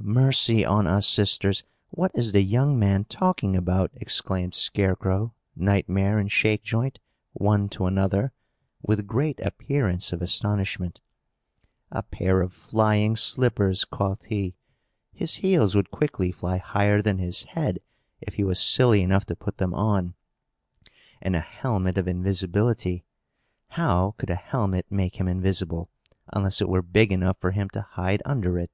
[0.00, 1.62] "Mercy on us, sisters!
[1.90, 7.00] what is the young man talking about?" exclaimed Scarecrow, Nightmare and Shakejoint,
[7.34, 8.32] one to another,
[8.80, 11.02] with great appearance of astonishment.
[11.90, 14.54] "A pair of flying slippers, quoth he!
[15.12, 17.78] His heels would quickly fly higher than his head,
[18.22, 20.14] if he was silly enough to put them on.
[21.20, 23.04] And a helmet of invisibility!
[23.68, 25.90] How could a helmet make him invisible,
[26.32, 28.70] unless it were big enough for him to hide under it?